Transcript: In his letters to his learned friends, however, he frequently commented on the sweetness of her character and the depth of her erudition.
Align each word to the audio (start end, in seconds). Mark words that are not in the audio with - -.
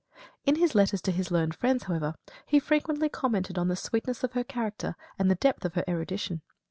In 0.47 0.55
his 0.55 0.73
letters 0.73 0.99
to 1.03 1.11
his 1.11 1.29
learned 1.29 1.53
friends, 1.53 1.83
however, 1.83 2.15
he 2.47 2.59
frequently 2.59 3.07
commented 3.07 3.59
on 3.59 3.67
the 3.67 3.75
sweetness 3.75 4.23
of 4.23 4.31
her 4.33 4.43
character 4.43 4.95
and 5.19 5.29
the 5.29 5.35
depth 5.35 5.63
of 5.63 5.75
her 5.75 5.83
erudition. 5.87 6.41